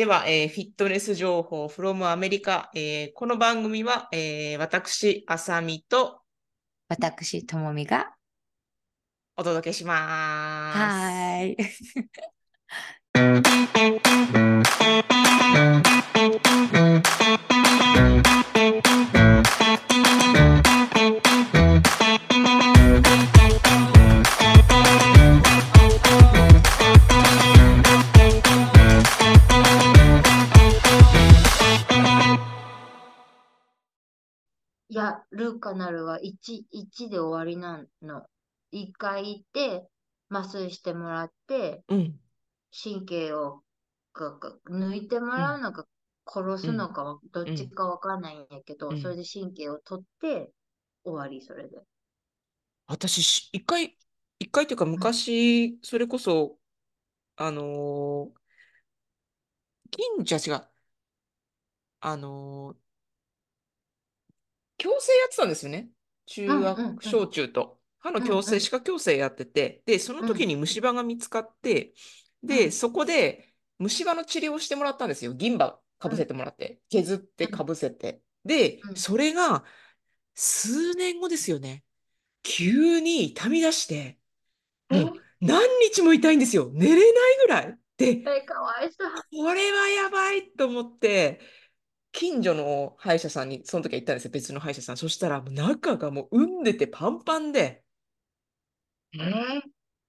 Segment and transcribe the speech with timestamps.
[0.00, 2.70] では、えーフィットネス情報 from アメリカ。
[2.74, 6.22] えーこの番組は、えー私、あさみと
[6.88, 8.14] 私、ともみが。
[9.36, 10.78] お届けします。
[10.78, 11.56] はーい。
[35.40, 38.24] ルーカナルは1、1で終わりなの。
[38.70, 39.88] 1回行って、
[40.30, 42.20] 麻酔してもらって、うん。
[42.70, 43.62] 神経を
[44.68, 45.86] 抜いてもらうのか、
[46.26, 50.52] 殺すのかは、どっちかわかんないんやけど、うんそれで神経を取って、
[51.04, 51.82] 終わり、それで。
[52.86, 53.96] 私し、一回、
[54.38, 56.58] 一回というか昔、それこそ、
[57.36, 58.40] あのー
[59.90, 60.66] 近所、違う、
[62.00, 62.89] あのー
[64.80, 65.90] 矯正やってたんですよね。
[66.26, 67.78] 中うんうんうん学、小中と。
[67.98, 71.92] 歯の矯正、歯科矯正やってて、で、その時に虫歯が見つかって、
[72.42, 75.34] で、うんそこで虫歯の治療をしてもらったんですよ。
[75.34, 78.22] 銀歯かぶせてもらって、削ってかぶせて。
[78.44, 79.64] でう、んそれが
[80.34, 81.84] 数年後ですよね。
[82.42, 84.18] 急に痛み出して、
[84.88, 86.70] もう何日も痛いんですよ。
[86.72, 87.78] 寝れないぐらい。
[87.98, 88.16] で。
[88.16, 91.40] これはやばいと思って、
[92.12, 94.30] 近所の歯医者さんにその時は行ったんですよ。
[94.30, 94.96] 別の歯医者さん。
[94.96, 97.84] そしたらもう中がもう産んでてパンパンで、
[99.12, 99.62] えー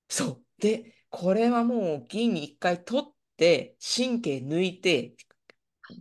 [0.09, 0.45] そう。
[0.61, 5.15] で、これはもう銀に一回取って、神経抜いて、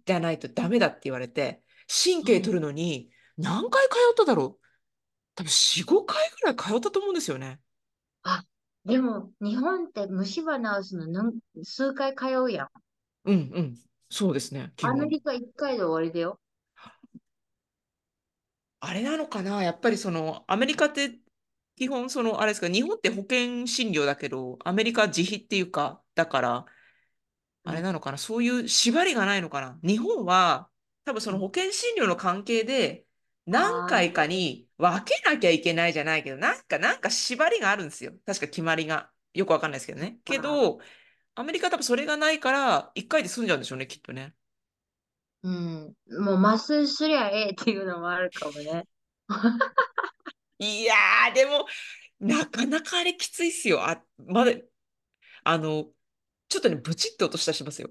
[0.06, 4.66] じゃないとダメだって言われて、神経取るのに何回通っただろう
[5.36, 7.60] 多分4、5回ぐらい通ったと思うんですよね。
[8.22, 8.44] あ、
[8.84, 12.68] でも、日本って虫歯治すの何数回通うやん。
[13.24, 13.89] うんうん。
[14.10, 14.72] そうですね。
[14.82, 16.40] アメリカ1回で終わりだよ。
[18.80, 19.62] あれなのかな？
[19.62, 21.20] やっぱりその、アメリカって
[21.76, 26.66] 基本その、あれですか、日本って保険診療だけど、アメリカは自費っていうか、だから、
[27.64, 28.18] あれなのかな？
[28.18, 29.78] そういう縛りがないのかな？
[29.82, 30.68] 日本は、
[31.04, 33.04] 多分その保険診療の関係で、
[33.46, 38.12] 何回かに分けなきゃいけないじゃないけど、なんか、なんか縛りがあるんですよ。
[38.26, 39.10] 確か決まりが。
[39.32, 40.18] よくわかんないですけどね。
[40.24, 40.80] けど、
[41.40, 44.34] アメリカは多分それがないから、1回で済んじゃうんでしょうね、きっとね。
[45.42, 45.94] うん。
[46.22, 48.86] もう麻酔すりゃええっていうのもあるかもね。
[50.58, 51.66] いやー、でも、
[52.20, 53.82] なかなかあれきついっすよ。
[53.82, 54.52] あ、まだ、
[55.44, 55.86] あの、
[56.48, 57.88] ちょっとね、ブチって音したりしますよ。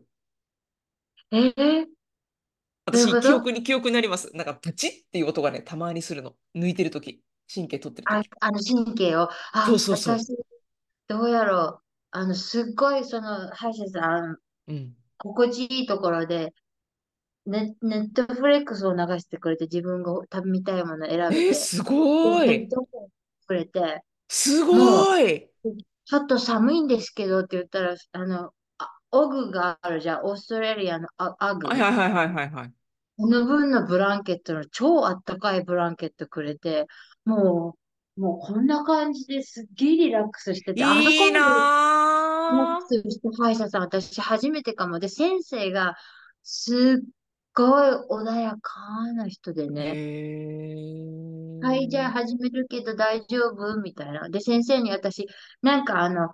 [1.31, 4.29] えー、どういう私、記憶に、記憶になります。
[4.35, 6.35] なんか、ブチっていう音がね、たまにするの。
[6.55, 7.23] 抜いてるとき。
[7.51, 9.29] 神経取ってるあとき。、あの神経を？
[9.53, 10.37] あ、そうそうそう私、
[11.07, 11.88] どうやろう。
[12.11, 14.37] あの、すっごいその歯医者さん、
[14.67, 14.95] うん。
[15.17, 16.53] 心地いいところで、
[17.45, 22.47] ネ、ネットフレックスを流してくれて、自分が食べみたいもの選べて、えー、すごい。
[22.47, 23.09] でどこ
[23.47, 25.49] くれて、すごい。
[26.05, 31.67] ちょっと寒いんですけどって言ったら、あの、あオグがあるじゃん、オーストラリアのア、アグ。
[31.67, 32.73] はいはいはいはいはいはい。
[33.17, 36.87] この分のブランケットの超あったかいブランケットくれて、
[37.25, 37.78] もう、
[38.19, 41.37] もうこんな感じですっげえリラックスしてて、あそこまでいいリラッ
[42.51, 44.99] なクスした歯医者さん、私初めてかも。
[44.99, 45.95] で、先生が
[46.43, 47.09] すっ
[47.53, 49.71] ごい穏やかな人でー。
[49.71, 51.59] ね。
[51.61, 53.81] はい、じゃあ始めるけど大丈夫？
[53.81, 54.29] みたいな。
[54.29, 55.27] で、先生に私、
[55.61, 56.31] なんかあの、ん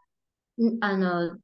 [0.81, 1.37] あの、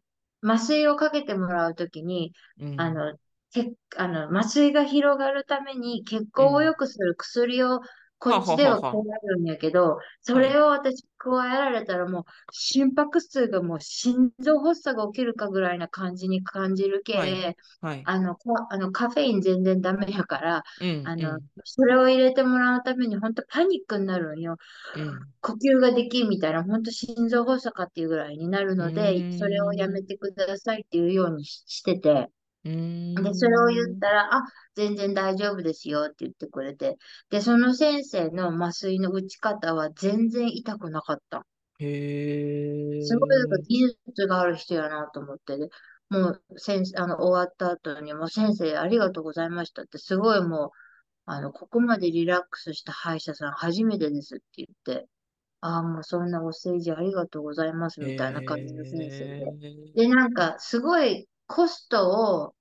[0.44, 3.16] 麻酔をかけてもらうときに、うんあの、
[3.54, 7.82] け、あの、麻酔が広がるために血行を良くする薬を
[8.22, 18.04] こっちでは加ははははえるんやけど、それを私加えられたらもう心拍数がもう心臓発作が起きるかぐらいな感じに感じるけ、はいはい。
[18.06, 24.58] あの、こあのカフェイン全然ダメやから、うんあのうん、それを入れてもらうために本当パニックになるんよ。
[24.96, 25.20] うん。
[25.42, 32.30] 呼吸ができんみたいな、本当心臓発作かっていうぐらいになるのうで、それをやめてくださいっていうようにししてて、
[32.64, 32.72] うー
[33.16, 34.02] で、それを言っん。
[34.02, 34.42] たら、あ、
[34.76, 36.98] 全然大丈夫ですよって言ってくれて、
[37.30, 41.46] で、その先生の麻酔の打ち方は全然痛くなかった。
[43.00, 45.70] すごいなんか技術がある人やなと思って、で、
[46.10, 50.70] もう先生、あの、終わった後にもう先生ありがとうございましたって、すごいもう、
[51.26, 55.08] あの、ここまでリラックスした歯医者さん初めてですって言って、
[55.62, 59.54] ああ、もうそんなお世辞ありがとうございますみたいな感じの先生で。
[59.96, 62.10] で、なんか、すごいコスト
[62.46, 62.56] を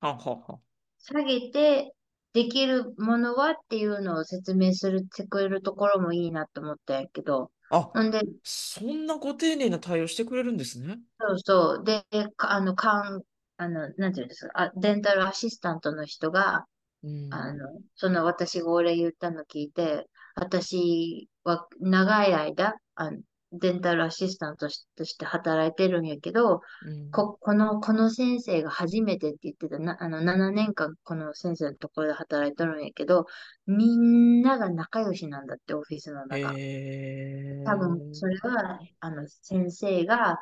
[0.00, 0.60] ははは。
[0.98, 1.94] 下げて
[2.32, 11.00] できるものはっていうのを説明するしてくれるところもいいなと思ったんやけど、あ、ほんで、そんなご丁寧な対応してくれるんですね。
[11.20, 12.04] そうそう、で、
[12.36, 13.22] かあの、かん、
[13.56, 16.66] あの、なんていうんですか、あ、デンタルアシスタントの人が、
[17.02, 17.30] うん。
[17.30, 23.18] あの、その私がお礼言ったの聞いて、私は長い間、あの、
[23.52, 33.26] デンタルアシスタントとして働いてるんやけど、うんこ、この、この先生が初めてって言ってた、な、あの、7年間この先生のところで働いてるんやけど、
[33.66, 36.54] みんなが仲良しなんだって、オフィスの中。
[36.56, 40.38] へ多分、それは、あの、先生が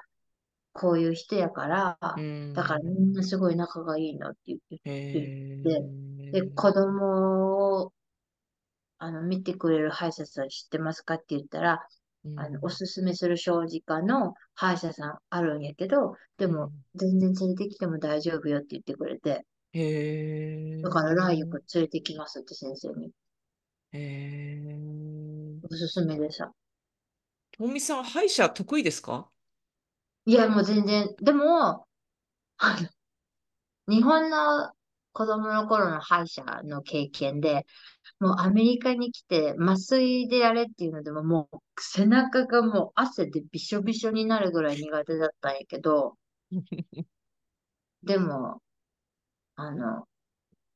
[0.73, 2.55] こういう人やから、ー。
[2.55, 5.13] だからみんなすごい仲がいいのって言って、へ
[5.63, 6.31] でー。
[6.31, 7.93] で、子供を、
[8.99, 12.00] あの、見てくれる歯医者さん知ってますかって言ったら、うん
[12.37, 20.83] あの、おすすめする小児科の歯医者さんあるんやけど、でも、全然連れてきても大丈夫よって言ってくれて、へー。
[20.83, 23.11] だから来月連れてきますって先生に。
[23.93, 25.67] へー。
[25.67, 26.53] おすすめでさ。
[27.53, 29.29] ともみさん、歯医者得意ですか？
[30.27, 31.87] いや、もう全然、でも、
[32.59, 32.89] あの、
[33.89, 34.71] 日本の
[35.13, 37.67] 子供の頃の歯医者の経験で、
[38.21, 46.17] もうアメリカに来て麻酔でやれっていうのでももう背中がもう汗でびしょびしょになるぐらい苦手だったんやけど、
[48.03, 48.63] でも、
[49.57, 50.07] あの、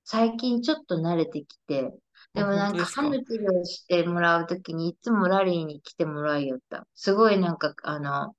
[0.05, 1.91] 最近ちょっと慣れてきて、
[2.35, 6.87] でもあなんか歯の治療してもらうときにいつもラリーに来てもらいよった。
[6.95, 8.35] すごいなんかあの、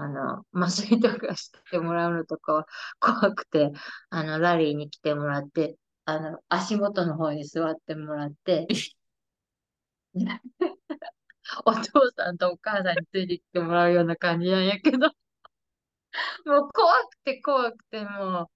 [0.00, 2.66] あの、麻酔とかしてもらうのとかは
[3.00, 3.72] 怖くて、
[4.10, 8.68] あの、ラリーに来てもらって、あの、足元の方に座ってもらって、
[11.66, 15.12] お父さんとお母さんについてきてもらうような感じなんやけど、もう
[16.72, 18.46] 怖くて怖くて、もう、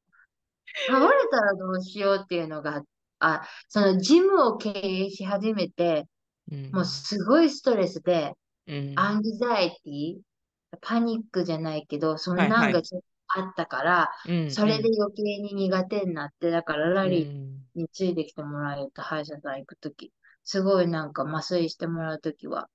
[0.87, 2.83] 倒れたらどうしようっていうのが、
[3.19, 6.07] あ、そのジムを経営し始めて、
[6.53, 6.71] うん。
[6.73, 8.35] もうすごいストレスで、
[8.69, 8.93] うん。
[8.97, 10.32] アンギザイティ、
[10.81, 13.07] パニックじゃないけど、そんはいはないんがちょっと
[13.41, 20.13] あったから、うんそれで余計に苦手になって、だからラリーうんについてきてもらえた歯医者さん行くとき、
[20.45, 22.69] すごいなんか麻酔してもらうときは、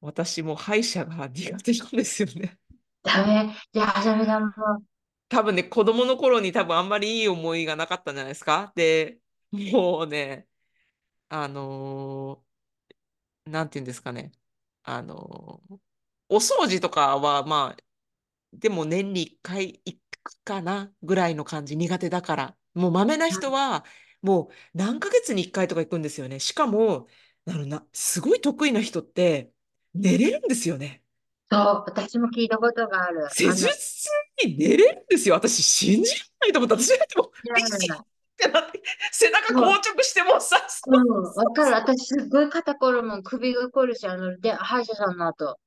[0.00, 2.58] 私も歯医者が苦手なんですよね。
[3.02, 3.54] ダメ？
[3.72, 4.46] じゃあ、それだも？
[4.48, 4.84] う、
[5.28, 8.72] 多分ね、子供の頃に多分あんまりいい思いがなかったんじゃないですか？
[8.76, 9.18] で、
[9.52, 10.48] もうね、
[11.28, 14.32] あのーなんていうんですかね。
[14.84, 15.78] あのー
[16.30, 17.82] お掃除とかはまあ、
[18.52, 22.56] でも年に1回行くかなぐらいの感じ、苦手だから。
[22.74, 23.84] もうまめな人は、
[24.22, 26.40] もう何ヶ月に1回とか行くんですよね。
[26.40, 27.08] しかも、
[27.46, 29.52] あのな、すごい得意な人って
[29.94, 31.04] 寝れるんですよね。
[31.50, 33.28] そう、私も聞いたことがある。
[33.30, 33.68] 施術
[34.42, 35.34] 中に寝れるんですよ。
[35.34, 36.76] 私信じられないと思った。
[36.76, 38.04] 私だってもう、あのいやいやいや
[38.48, 38.82] ってなって、
[39.12, 40.56] 背中硬直してもうさ、
[40.86, 41.74] うん、わかる。
[41.74, 45.58] 私すっごい肩こるもん、首が凝るし、あの、で、歯医者さんの後。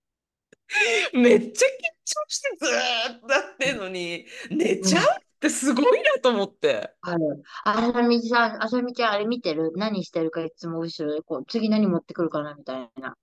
[1.13, 5.07] めっちゃ緊張してずーっとやってんのに、寝ちゃうっ
[5.39, 6.91] てすごいなと思って。
[7.01, 7.43] ある。
[7.63, 9.71] あさみさん、あさみちゃん、あれ見てる？
[9.75, 13.15] 何してるかいつも後ろで、こう、次何持ってくるかなみたいな。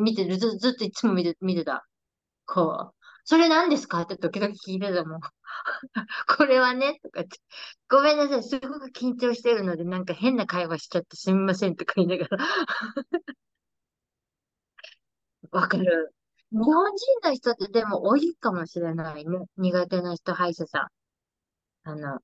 [0.00, 0.38] 見てる？
[0.38, 1.86] ず、ずっといつも見て、見てた。
[2.46, 2.94] こう。
[3.24, 4.02] それ何ですか？
[4.02, 5.20] って時々聞いてたもん。
[6.38, 7.38] これはね、とかって。
[7.88, 8.42] ごめんなさい。
[8.42, 12.46] すごく緊張してるので、なんか変な会話しちゃってすみませんとか言いながら。
[15.50, 16.14] わかる。
[16.52, 19.38] 日本人の人ってでも多いかもしれないね。
[19.56, 20.88] 苦手な人、歯医者さ
[21.86, 21.90] ん。
[21.90, 22.18] あの、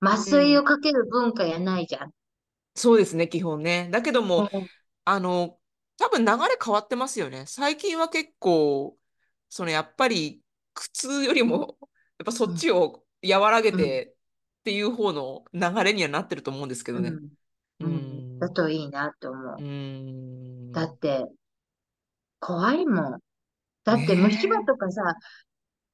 [0.00, 2.12] 麻酔をかける文化やないじゃん。
[2.74, 3.88] そうですね、基本ね。
[3.92, 4.68] だけども、うん
[5.04, 5.58] あの、
[5.98, 7.44] 多分流れ変わってますよね。
[7.46, 8.96] 最近は結構、
[9.48, 10.41] そのやっぱり
[10.74, 11.78] 苦痛よりも、
[12.18, 14.16] やっぱそっちを和らげて
[14.60, 17.10] っていう方の流れにはなってると思うんですけどね。
[17.10, 17.30] うん。
[17.80, 18.36] ううん。
[18.36, 18.38] ん。
[18.38, 19.62] だといいなと思うう。
[19.62, 20.72] ん。
[20.72, 21.26] だって、
[22.40, 23.20] 怖いもん。
[23.84, 25.02] だって虫歯とかさ、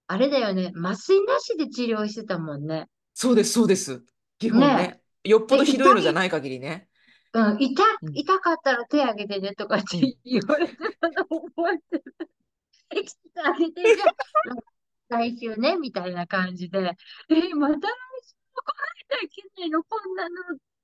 [0.07, 0.73] あれだよね。
[0.77, 2.89] 麻酔なしで治療してたもんね。
[3.15, 4.03] そうです、そうです。
[4.39, 4.67] 基本ね。
[4.75, 6.89] ねよっぽどでひどいのじゃない限りね。
[7.35, 12.29] うん、痛、うん痛かったら手あげてねとかってうん言われてたの覚えてる。
[12.91, 13.05] 手
[13.45, 16.79] あげて、じゃあ、来週ね、みたいな感じで。
[16.79, 17.91] え、また来
[18.23, 18.75] 週も来
[19.11, 19.83] ないといけないの？
[19.83, 20.35] こんなの。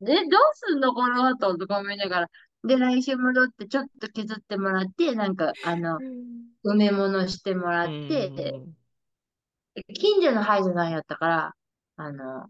[0.03, 0.95] え、どうすんの？
[0.95, 1.57] この後？
[1.59, 2.31] とか思いながら。
[2.65, 5.99] で、来週戻ってちょっと削ってもらって、なんか、あの、
[6.65, 8.75] 埋め物してもらうって、ん
[9.95, 11.55] 近所の歯医者さんやったから、
[11.97, 12.47] あの、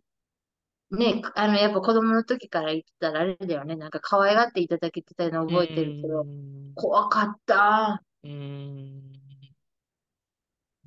[0.91, 3.75] ね、あの、やっぱ子供の時から言ってたらあれだよね。
[3.75, 8.03] なんか可愛がっていただけてたの覚えてるけど、うん怖かった。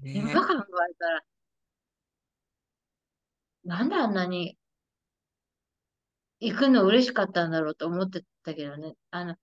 [0.03, 1.21] 今考えたら、
[3.63, 4.57] なんであんなに
[6.39, 8.93] 行くの嬉しかったんだろうと思ってたけどね。
[9.11, 9.35] あの、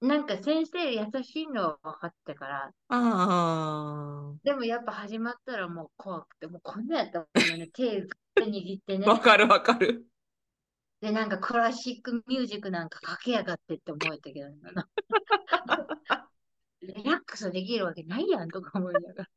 [0.00, 7.26] なんか先生優しいのは分かってたから、あでもやっぱ始まったらもう怖くて、もうこんなやったも
[7.56, 9.10] んね、 手握ってねあ、。
[9.10, 10.04] わかるわかる。
[11.00, 14.88] で、なんかクラシックミュージックなんかかけやがってって思えたけどな、
[16.82, 19.30] リラックスできるわけないやんとか思いながら。